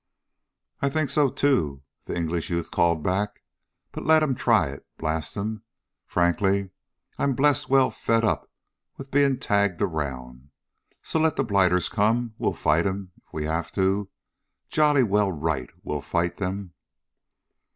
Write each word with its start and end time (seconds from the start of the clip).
"I 0.81 0.89
think 0.89 1.11
so, 1.11 1.29
too!" 1.29 1.83
the 2.07 2.17
English 2.17 2.49
youth 2.49 2.71
called 2.71 3.03
back. 3.03 3.43
"But 3.91 4.03
let 4.03 4.21
them 4.21 4.33
try 4.33 4.69
it, 4.69 4.83
blast 4.97 5.35
them. 5.35 5.61
Frankly, 6.07 6.71
I'm 7.19 7.35
blessed 7.35 7.69
well 7.69 7.91
fed 7.91 8.25
up 8.25 8.49
with 8.97 9.11
being 9.11 9.37
tagged 9.37 9.79
around. 9.79 10.49
So 11.03 11.19
let 11.19 11.35
the 11.35 11.43
blighters 11.43 11.87
come. 11.87 12.33
We'll 12.39 12.53
fight 12.53 12.81
them, 12.85 13.11
if 13.23 13.31
we 13.31 13.43
have 13.45 13.71
to. 13.73 14.09
Jolly 14.69 15.03
well 15.03 15.31
right, 15.31 15.69
we'll 15.83 16.01
fight 16.01 16.37
them!" 16.37 16.73